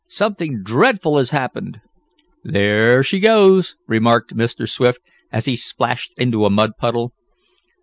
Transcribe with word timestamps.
Something 0.09 0.63
dreadful 0.63 1.17
has 1.19 1.29
happened!" 1.29 1.79
"There 2.43 3.03
she 3.03 3.19
goes!" 3.19 3.75
remarked 3.87 4.35
Mr. 4.35 4.67
Swift, 4.67 4.99
as 5.31 5.45
he 5.45 5.55
splashed 5.55 6.11
into 6.17 6.43
a 6.43 6.49
mud 6.49 6.71
puddle. 6.79 7.13